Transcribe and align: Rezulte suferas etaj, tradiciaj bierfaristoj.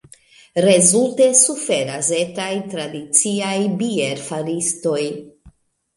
Rezulte 0.63 1.27
suferas 1.41 2.09
etaj, 2.21 2.49
tradiciaj 2.73 3.55
bierfaristoj. 3.83 5.01